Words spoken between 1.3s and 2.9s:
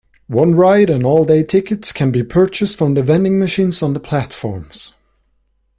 tickets can be purchased